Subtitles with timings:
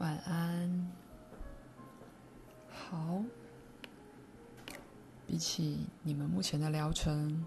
[0.00, 0.90] 晚安。
[2.70, 3.22] 好，
[5.26, 7.44] 比起你们目前的疗程，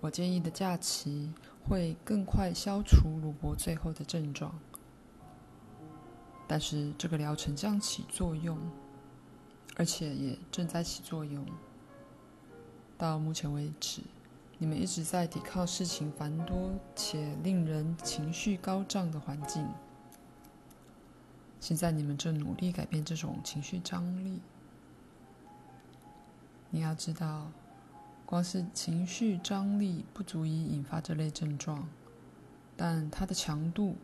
[0.00, 4.52] 我建议的假期会更快消除鲁伯最后的症状。
[6.48, 8.58] 但是这个疗程将起作用，
[9.76, 11.46] 而且也正在起作用。
[12.98, 14.02] 到目前为止，
[14.58, 19.64] 你们一直在抵抗事情繁多且令人情绪高涨的环境。
[21.62, 24.40] 现在你们正努力改变这种情绪张力。
[26.70, 27.52] 你要知道，
[28.26, 31.88] 光是情绪张力不足以引发这类症状，
[32.76, 33.94] 但它的强度。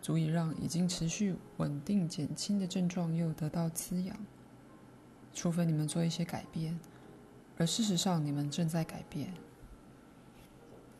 [0.00, 4.16] 足以让已经持续稳定减轻的症状又得到滋养，
[5.34, 6.78] 除非你们做一些改变，
[7.56, 9.34] 而事实上你们正在改变。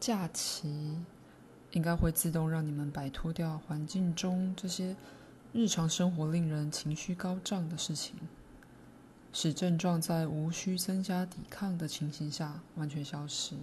[0.00, 0.98] 假期
[1.70, 4.96] 应该会自动让你们摆脱掉环境中这些
[5.52, 8.14] 日常生活令人情绪高涨的事情，
[9.32, 13.56] 使症状在无需增加抵抗的情形下完全消失。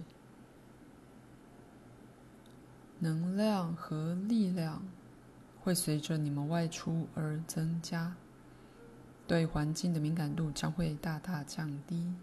[2.98, 4.82] 能量和力量。
[5.58, 8.14] 会随着你们外出而增加，
[9.26, 12.14] 对环境的敏感度将会大大降低。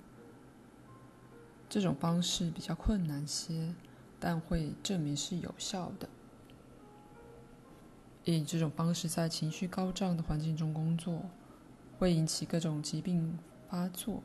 [1.67, 3.75] 这种方式比较困难些，
[4.17, 6.07] 但会证明是有效的。
[8.23, 11.23] 以这种方式在情绪高涨的环境中工作，
[11.97, 13.37] 会引起各种疾病
[13.69, 14.21] 发作。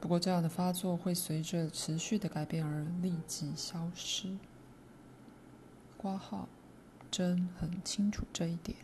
[0.00, 4.36] 不过，这样的发作会随着持续的改变而立即消失。
[5.96, 6.48] 挂号。
[7.10, 8.76] 真很清楚这一点。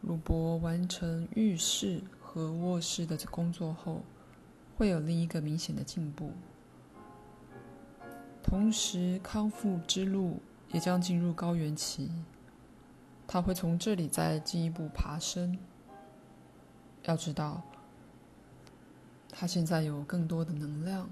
[0.00, 4.00] 鲁伯完成浴室和卧室的工作后，
[4.74, 6.32] 会有另一个明显的进步。
[8.42, 10.40] 同时，康复之路
[10.72, 12.10] 也将进入高原期。
[13.26, 15.56] 他会从这里再进一步爬升。
[17.04, 17.62] 要知道，
[19.30, 21.08] 他现在有更多的能量。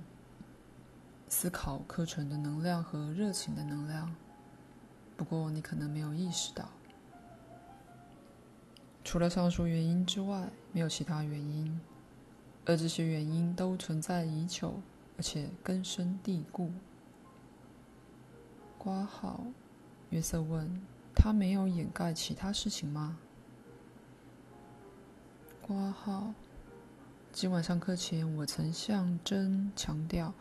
[1.31, 4.15] 思考课程的能量和热情的能量，
[5.15, 6.71] 不过你可能没有意识到，
[9.05, 11.79] 除了上述原因之外，没有其他原因，
[12.65, 14.81] 而这些原因都存在已久，
[15.19, 16.73] 而且根深蒂固。
[18.79, 19.45] 括号，
[20.11, 20.81] 约瑟问
[21.15, 23.19] ：“他没有掩盖其他事情吗？”
[25.61, 26.33] 括号，
[27.33, 30.33] 今晚上课前，我曾向真强调。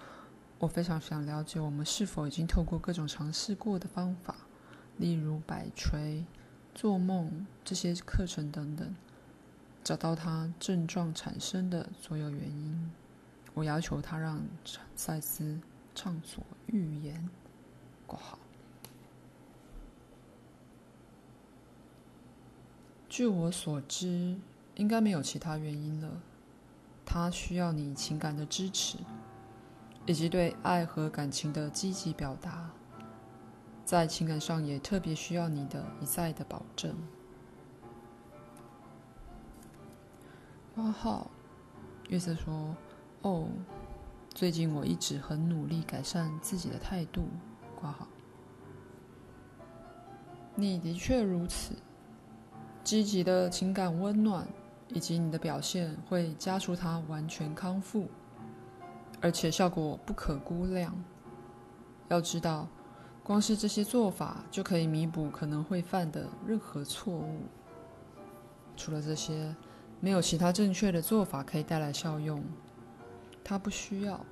[0.59, 4.35] 我非常想了解，我们是否已经透过各种尝试过的方法，
[4.97, 6.25] 例如摆锤、
[6.73, 8.95] 做梦这些课程等等，
[9.83, 12.91] 找到他症状产生的所有原因。
[13.53, 14.41] 我要求他让
[14.95, 15.59] 赛斯
[15.93, 17.29] 畅所欲言。
[18.07, 18.39] 括号。
[23.07, 24.39] 据我所知，
[24.73, 26.21] 应该没有其他原因了。
[27.05, 28.97] 他需要你情感的支持。
[30.05, 32.71] 以及对爱和感情的积极表达，
[33.83, 36.95] 在情感上也特别需要你的一再的保证。
[40.73, 41.29] 括号，
[42.07, 42.73] 月色说
[43.23, 43.49] ：“哦，
[44.33, 47.27] 最近我一直很努力改善自己的态度。”
[47.79, 48.07] 括号，
[50.55, 51.73] 你的确如此，
[52.83, 54.47] 积极的情感温暖
[54.89, 58.07] 以及你的表现会加速他完全康复。
[59.19, 60.93] 而且效果不可估量。
[62.07, 62.67] 要知道，
[63.23, 67.41] 光是这些做法就可以弥补可能会犯的任何错误。
[68.75, 69.55] 除了这些，
[69.99, 72.43] 没有其他正确的做法可以带来效用。
[73.43, 74.23] 他不需要，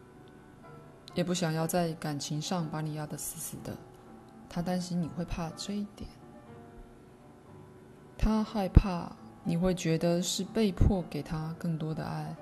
[1.16, 3.76] 也不想要在感情上把你压得死死的。
[4.48, 6.08] 他担心你会怕这一点。
[8.18, 9.12] 他害怕
[9.44, 12.36] 你会觉得是被迫给他更多的爱。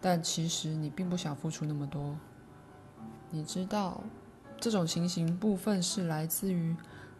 [0.00, 2.16] 但其实你并不想付出那么多。
[3.30, 4.00] 你知道，
[4.58, 6.74] 这种情形部分是来自于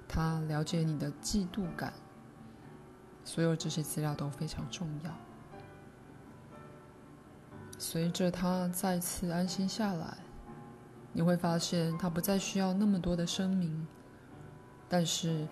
[0.08, 1.92] 他了解你的嫉妒感。
[3.22, 5.10] 所有这些资料都非常重要。
[7.78, 10.16] 随着他再次安心下来，
[11.12, 13.86] 你会发现他不再需要那么多的声明，
[14.88, 15.46] 但是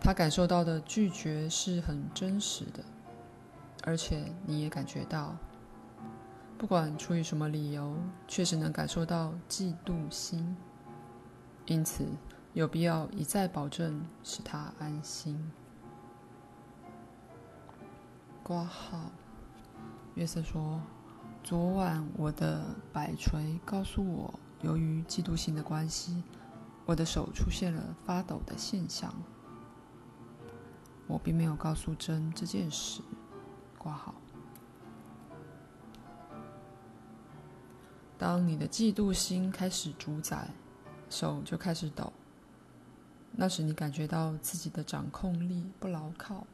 [0.00, 2.84] 他感受到的拒绝是很真实的，
[3.84, 5.36] 而且你也感觉到。
[6.58, 7.94] 不管出于什么理由，
[8.26, 10.56] 确实能感受到嫉妒心，
[11.66, 12.06] 因此
[12.54, 15.52] 有必要一再保证使他安心。
[18.42, 19.10] 挂号，
[20.14, 20.80] 约瑟说
[21.44, 26.22] ：“昨晚我的摆锤告诉我，由于嫉妒心的关系，
[26.84, 29.14] 我的手出现了发抖的现象。
[31.06, 33.00] 我并没有告诉真这件事。
[33.78, 34.14] 挂号。
[38.18, 40.48] 当你的嫉妒心开始主宰，
[41.08, 42.12] 手就开始抖。
[43.30, 46.46] 那时你感觉到自己的掌控力不牢靠，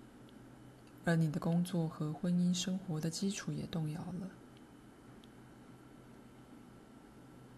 [1.04, 4.28] 而你的工作和婚姻生活的基础也动摇了。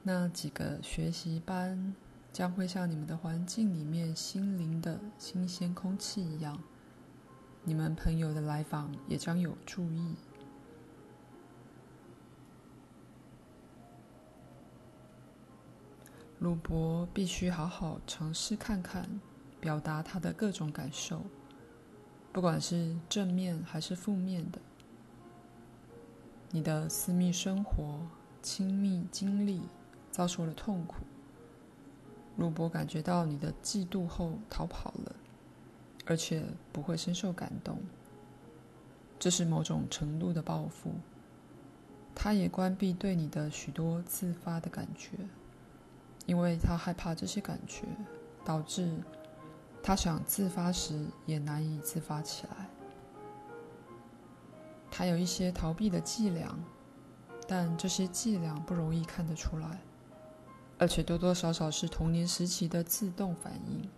[0.06, 1.94] 那几个学习班
[2.30, 6.62] 将会像你们的环境里面心灵的新鲜空气一样，
[7.62, 10.14] 你们朋友的来访也将有注意。
[16.38, 19.08] 鲁伯必须好好尝试看看，
[19.58, 21.22] 表达他的各种感受，
[22.30, 24.60] 不管是正面还是负面的。
[26.50, 28.06] 你的私密生活、
[28.42, 29.62] 亲密经历
[30.14, 30.98] 遭受了痛苦，
[32.36, 35.16] 鲁伯感觉到你的嫉妒后逃跑了，
[36.06, 37.80] 而且不会深受感动。
[39.18, 40.92] 这是某种程度的报复。
[42.14, 45.18] 他也关闭对你的许多自发的感觉。
[46.26, 47.84] 因为他害怕这些感觉，
[48.44, 49.00] 导致
[49.82, 52.68] 他想自发时也难以自发起来。
[54.92, 56.56] 他有一些逃避的伎俩，
[57.48, 59.80] 但这些伎俩不容易看得出来，
[60.78, 63.88] 而且多多少少是童年时期的自动反应。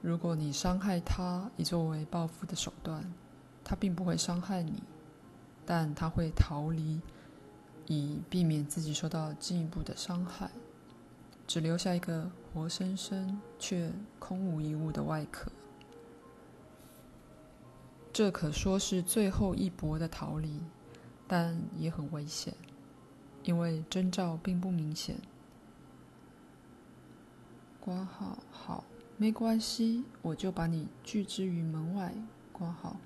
[0.00, 3.12] 如果你伤害他以作为报复的手段，
[3.62, 4.82] 他并不会伤害你，
[5.64, 7.00] 但他会逃离。
[7.86, 10.48] 以避免自己受到进一步的伤害，
[11.44, 13.90] 只留下一个活生生却
[14.20, 15.50] 空无一物的外壳。
[18.12, 20.60] 这可说是最后一搏的逃离，
[21.26, 22.54] 但也很危险，
[23.50, 25.16] 因为征兆并不明显。
[27.80, 28.84] 挂号好，
[29.16, 32.14] 没关系，我就把你拒之于门外。
[32.52, 32.96] 挂号，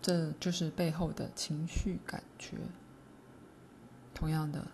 [0.00, 2.56] 这就是背后的情绪感觉。
[4.14, 4.68] 同样的，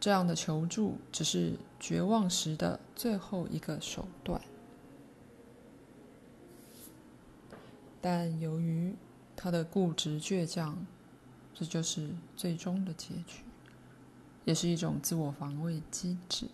[0.00, 4.40] 这样的求助只是绝望时的最后一个手段，
[8.00, 8.96] 但由于
[9.36, 10.86] 他的固执倔强，
[11.54, 13.44] 这就是最终的结局，
[14.44, 16.48] 也是一种自我防卫机制。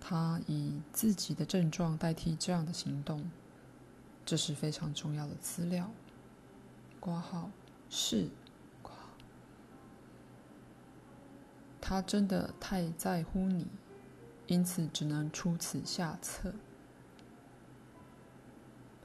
[0.00, 3.30] 他以自己的症状代替这样的行动，
[4.26, 5.90] 这是非常重要的资料。
[7.00, 7.50] 挂号
[7.88, 8.28] 是。
[11.86, 13.66] 他真的太在乎你，
[14.46, 16.54] 因此只能出此下策。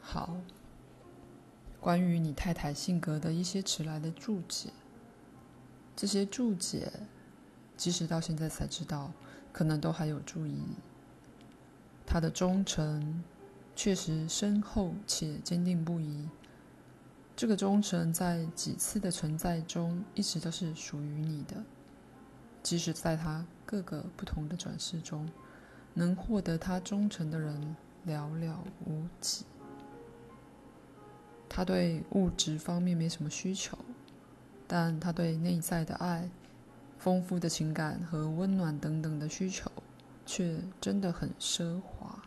[0.01, 0.37] 好，
[1.79, 4.69] 关于你太太性格的一些迟来的注解，
[5.95, 6.91] 这些注解，
[7.77, 9.11] 即使到现在才知道，
[9.53, 10.61] 可能都还有注意。
[12.05, 13.23] 他的忠诚
[13.75, 16.27] 确实深厚且坚定不移。
[17.35, 21.63] 这个忠诚在几次的存在中，一直都是属于你的。
[22.61, 25.29] 即使在他各个不同的转世中，
[25.93, 27.75] 能获得他忠诚的人
[28.05, 28.55] 寥寥
[28.85, 29.45] 无几。
[31.49, 33.77] 他对物质方面没什么需求，
[34.67, 36.29] 但他对内在的爱、
[36.97, 39.69] 丰富的情感和温暖等等的需求，
[40.25, 42.23] 却真的很奢华。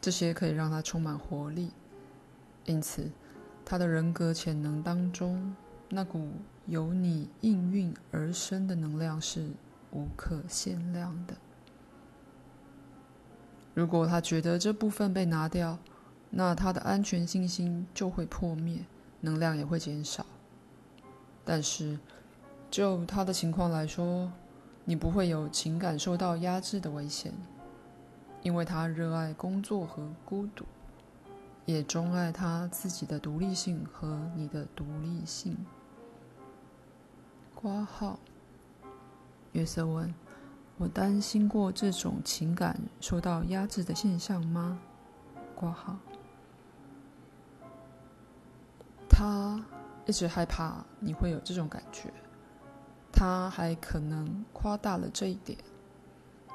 [0.00, 1.72] 这些可以让他充满活力，
[2.64, 3.10] 因此，
[3.64, 5.54] 他的人格潜能当中
[5.90, 6.30] 那股。
[6.66, 9.50] 由你应运而生的能量是
[9.90, 11.34] 无可限量的。
[13.74, 15.76] 如果他觉得这部分被拿掉，
[16.34, 18.78] 那他的安全信心就会破灭，
[19.20, 20.24] 能量也会减少。
[21.44, 21.98] 但是，
[22.70, 24.32] 就他的情况来说，
[24.86, 27.34] 你不会有情感受到压制的危险，
[28.42, 30.64] 因为他热爱工作和孤独，
[31.66, 35.54] 也钟爱他自己的独立性和你的独立性。
[37.54, 38.18] 括号，
[39.52, 40.12] 约瑟问
[40.78, 44.80] ：“我担心过这种情感受到压制的现象吗？”
[45.54, 45.96] 括号，
[49.22, 49.64] 他
[50.04, 52.12] 一直害怕你会有这种感觉，
[53.12, 55.56] 他还可能夸大了这一点，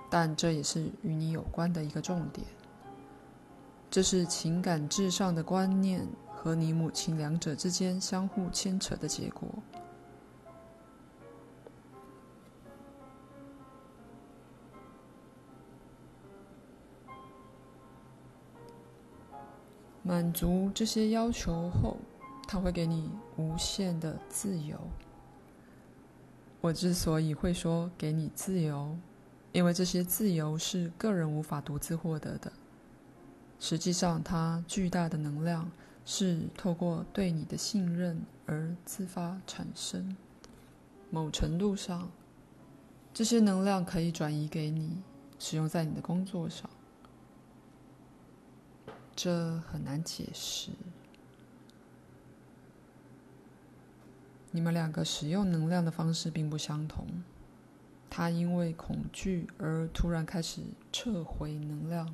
[0.10, 2.46] 但这也是与你有关的一个重点。
[3.90, 6.06] 这是情感至上的观念
[6.36, 9.48] 和你母亲两者之间相互牵扯的结果。
[20.04, 21.98] 满足这些要求后，
[22.48, 24.80] 他会给你无限的自由。
[26.62, 28.98] 我之所以会说给你自由，
[29.52, 32.52] 因为这些自由是个人无法独自获得的。
[33.60, 35.70] 实际上，它巨大的能量
[36.06, 40.16] 是透过对你的信任而自发产生。
[41.10, 42.10] 某程度上，
[43.14, 45.02] 这些能量可以转移给你，
[45.40, 46.70] 使用在你的工作上。
[49.16, 50.70] 这很难解释。
[54.52, 57.06] 你们两个使用能量的方式并不相同。
[58.10, 60.62] 他因为恐惧而突然开始
[60.92, 62.14] 撤回能量，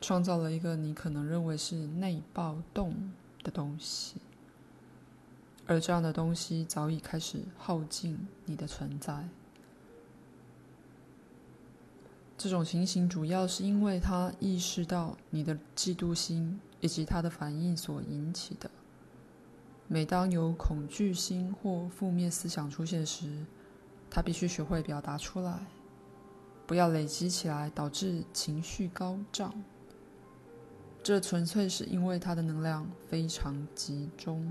[0.00, 4.16] 创造了一个你可能认为是内爆动的东西，
[5.66, 9.28] 而这样的东西早已开始耗尽你的存在。
[12.38, 18.70] 这种情形主要是因为他意识到你的嫉妒心以及他的反应所引起的。
[19.92, 23.44] 每当有恐惧心或负面思想出现时，
[24.08, 25.66] 他必须学会表达出来，
[26.66, 29.52] 不要累积起来导致情绪高涨。
[31.02, 34.50] 这纯粹是因为他的能量非常集中，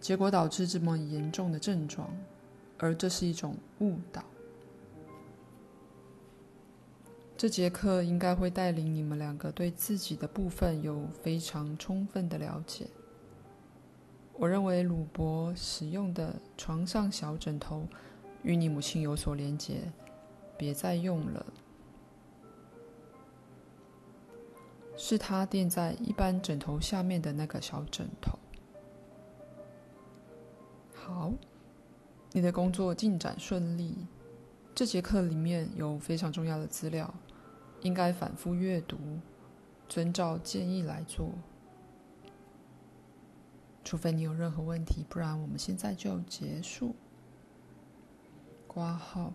[0.00, 2.08] 结果导致这么严重的症状，
[2.78, 4.22] 而这是一种误导。
[7.36, 12.86] 这节课应该会带领你们两个对自己的部分有非常充分的了解。
[14.40, 17.86] 我认为鲁伯使用的床上小枕头
[18.42, 19.92] 与你母亲有所连结，
[20.56, 21.44] 别再用了。
[24.96, 28.38] 是他垫在一般枕头下面的那个小枕头。
[30.94, 31.34] 好，
[32.32, 33.94] 你的工作进展顺利。
[34.74, 37.12] 这节课里面有非常重要的资料，
[37.82, 38.96] 应该反复阅读，
[39.86, 41.28] 遵照建议来做。
[43.90, 46.94] 除非你有任何问题，不然我们现在就结束。
[48.68, 49.32] 挂号，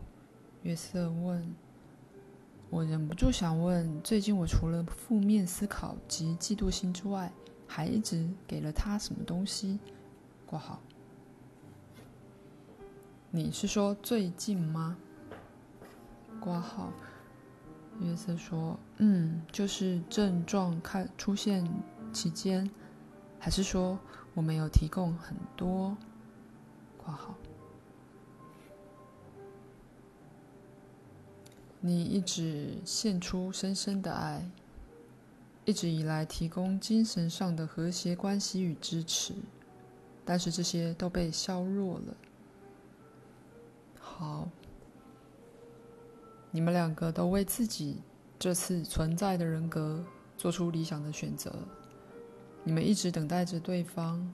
[0.64, 1.54] 约瑟问
[2.72, 7.34] ：“我忍不住想问，最近我除了负面思考及嫉妒心之外，
[7.68, 9.78] 还一直给了他什么东西？”
[10.48, 10.80] 挂号，
[13.32, 14.96] 你是说最近吗？
[16.40, 16.94] 挂号，
[18.00, 21.70] 约瑟说：“嗯，就是症状开出现
[22.14, 22.72] 期间，
[23.38, 24.00] 还是说？”
[24.36, 25.98] 我没有提供很多
[26.98, 27.34] 括号。
[31.80, 34.44] 你一直献出深深的爱，
[35.65, 39.34] 一直以来提供精神上的和谐关系与支持，
[40.25, 42.18] 但是这些都被削弱了。
[44.00, 44.50] 好，
[46.50, 48.01] 你们两个都为自己
[48.39, 50.04] 这次存在的人格
[50.38, 51.54] 做出理想的选择。
[52.67, 54.34] 你们一直等待着对方，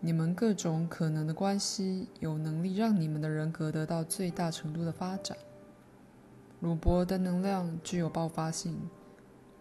[0.00, 5.36] 你们各种可能的关系有能力让你们的人格得到最大程度的发展。
[6.60, 8.88] 鲁伯的能量具有爆发性，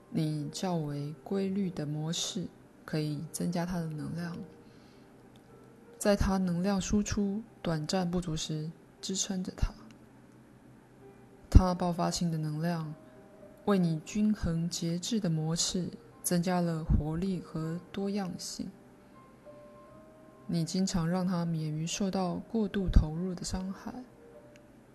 [0.10, 2.48] 你较为规律的模式
[2.86, 4.38] 可以增加他的能量，
[6.00, 8.72] 在他能量输出短暂不足时
[9.02, 9.74] 支撑着他。
[11.50, 12.96] 他爆发性的能量
[13.66, 15.90] 为你均衡节制的模式。
[16.24, 18.72] 增加了活力和多样性。
[20.48, 23.94] 你经常让他免于受到过度投入的伤害，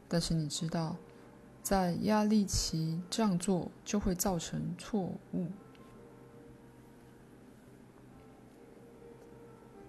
[0.09, 0.97] 但是你知道，
[1.63, 5.01] 在压力期这样做就会造成错
[5.33, 5.47] 误。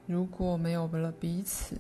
[0.05, 1.75] 如果没有了彼此，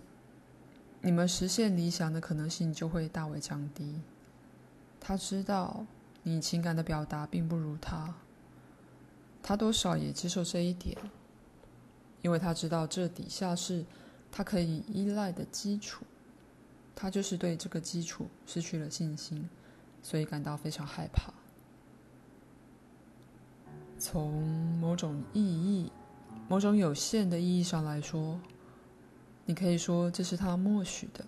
[1.01, 4.01] 你们实现理想的可能性就会大为降低。
[4.99, 5.85] 他知道
[6.21, 8.13] 你情感的表达并不如他。
[9.41, 10.97] 他多少也接受这一点，
[12.21, 13.83] 因为他知道这底下是
[14.31, 16.05] 他可以依赖的基础。
[16.95, 19.49] 他就是对这个基础失去了信心，
[20.03, 21.31] 所以感到非常害怕。
[23.97, 24.45] 从
[24.79, 25.89] 某种意义、
[26.49, 28.37] 某种有限的意义上来说，
[29.45, 31.25] 你可以说这是他默许的，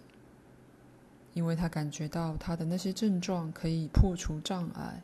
[1.34, 5.02] 因为他感觉到他的那些症状可以破除障碍。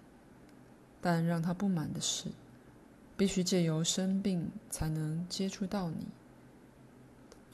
[0.99, 2.29] 但让他不满的是，
[3.17, 6.07] 必须借由生病才能接触到你。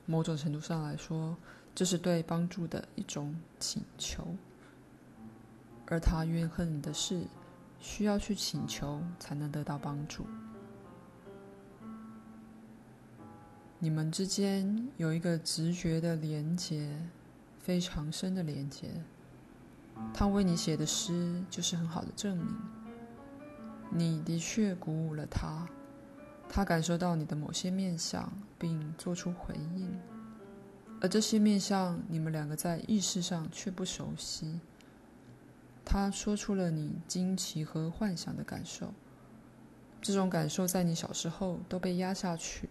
[0.05, 1.37] 某种程度上来说，
[1.73, 4.27] 这是对帮助的一种请求。
[5.87, 7.23] 而他怨恨你的事，
[7.79, 10.25] 需要去请求才能得到帮助。
[13.79, 16.89] 你们之间有一个直觉的连结，
[17.59, 18.89] 非常深的连结。
[20.13, 22.47] 他为你写的诗就是很好的证明。
[23.95, 25.67] 你的确鼓舞了他，
[26.49, 29.89] 他感受到你的某些面向，并做出回应，
[30.99, 34.59] 而这些面向你们两个在意识上却不熟悉。
[35.85, 38.93] 他说出了你惊奇和幻想的感受，
[40.01, 42.69] 这种感受在你小时候都被压下去，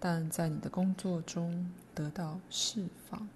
[0.00, 3.28] 但在你的工作中得到释放。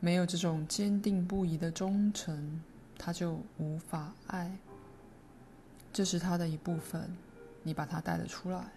[0.00, 2.60] 没有这种坚定不移的忠诚，
[2.98, 4.56] 他就无法爱。
[5.92, 7.16] 这是他的一部分，
[7.62, 8.72] 你把他带了出来。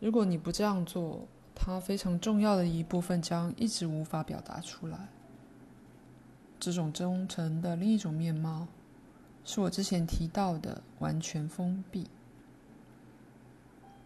[0.00, 5.08] 如果你不这样做，他非常重要的一部分将一直无法表达出来。
[6.58, 8.68] 这种忠诚的另一种面貌，
[9.44, 12.08] 是我之前提到的完全封闭。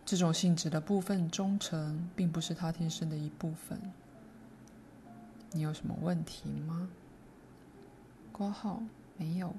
[0.04, 3.80] 这种性质的部分忠诚，并不是他天生的一部分。
[5.50, 6.88] 你有什么问题吗？
[8.36, 8.82] 括号
[9.16, 9.54] 没有。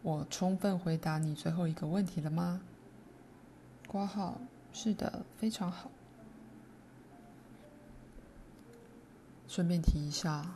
[0.00, 2.62] 我充分回答你最后一个问题了吗？
[3.86, 4.40] 括号
[4.72, 5.90] 是的，非常好。
[9.46, 10.50] 顺便提一下，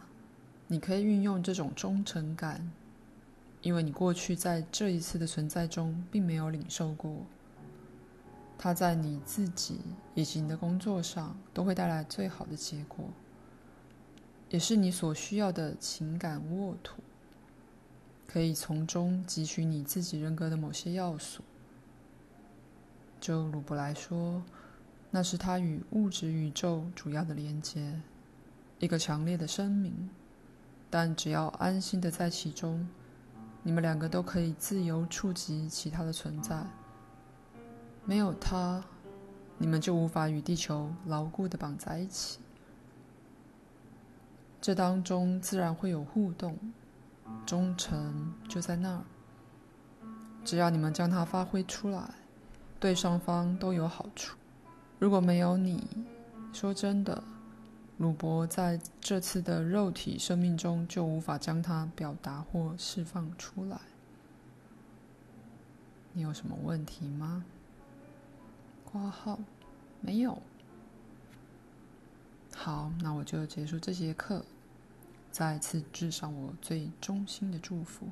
[0.69, 2.73] 你可以运用这种忠诚感，
[3.61, 7.27] 因为你过去在这一次的存在中并没有领受过。
[8.57, 9.81] 它在你自己
[10.15, 13.05] 以及你的工作上都会带来最好的结果，
[14.53, 17.03] 也是你所需要的情感沃土，
[18.29, 21.43] 可以从中汲取你自己人格的某些要素。
[23.19, 24.43] 就鲁伯来说，
[25.11, 27.99] 那是他与物质宇宙主要的连接。
[28.79, 30.11] 一个强烈的声明，
[30.91, 32.87] 但只要安心的在其中，
[33.63, 36.63] 你们两个都可以自由触及其他的存在。
[38.05, 38.85] 没有他，
[39.57, 42.42] 你们就无法与地球牢固的绑在一起。
[44.62, 46.57] 这当中自然会有互动，
[47.45, 49.02] 忠诚就在那儿。
[50.45, 52.14] 只要你们将它发挥出来，
[52.78, 54.38] 对双方都有好处。
[55.00, 55.85] 如果没有你，
[56.52, 57.25] 说真的。
[57.99, 63.81] 鲁伯在这次的肉体生命中就无法将它表达或释放出来。
[66.12, 67.44] 你有什么问题吗？
[68.85, 69.40] 括号
[70.01, 70.40] 没有。
[72.55, 74.44] 好，那我就结束这节课。
[75.33, 78.07] 再次致上我最衷心的祝福。